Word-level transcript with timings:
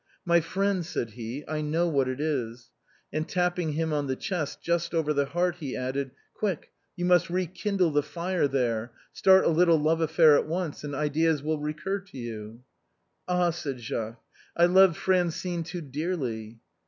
"My 0.25 0.41
friend," 0.41 0.83
said 0.83 1.11
he;" 1.11 1.43
I 1.47 1.61
know 1.61 1.87
what 1.87 2.07
it 2.09 2.19
is," 2.19 2.71
and 3.13 3.29
tapping 3.29 3.73
him 3.73 3.93
on 3.93 4.07
the 4.07 4.15
chest 4.15 4.59
just 4.59 4.95
over 4.95 5.13
the 5.13 5.27
heart 5.27 5.57
he 5.57 5.77
added, 5.77 6.09
"Quick, 6.33 6.71
you 6.95 7.05
must 7.05 7.29
rekindle 7.29 7.91
the 7.91 8.01
fire 8.01 8.47
there, 8.47 8.93
start 9.13 9.45
a 9.45 9.49
little 9.49 9.77
love 9.77 10.01
affair 10.01 10.35
at 10.37 10.47
once, 10.47 10.83
and 10.83 10.95
ideas 10.95 11.43
will 11.43 11.59
recur 11.59 11.99
to 11.99 12.17
you." 12.17 12.63
"Ah!" 13.27 13.51
said 13.51 13.79
Jacques," 13.79 14.19
I 14.57 14.65
loved 14.65 14.97
Francine 14.97 15.61
too 15.61 15.81
dearly." 15.81 16.61